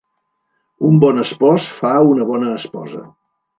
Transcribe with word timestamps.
Un 0.89 0.97
bon 1.03 1.19
espòs 1.25 1.69
fa 1.83 1.93
una 2.15 2.27
bona 2.33 2.57
esposa. 2.57 3.07